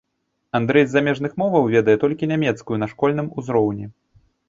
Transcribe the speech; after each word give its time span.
Андрэй 0.59 0.85
з 0.85 0.91
замежных 0.93 1.31
моваў 1.43 1.69
ведае 1.75 1.97
толькі 2.07 2.31
нямецкую 2.35 2.83
на 2.85 2.91
школьным 2.97 3.33
узроўні. 3.43 3.85